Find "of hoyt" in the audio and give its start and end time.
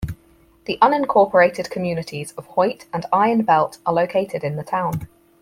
2.31-2.87